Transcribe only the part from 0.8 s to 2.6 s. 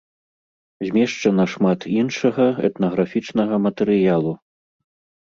Змешчана шмат іншага